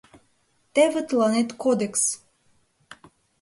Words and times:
Теве 0.73 1.01
тыланет 1.07 1.49
кодекс! 1.61 2.03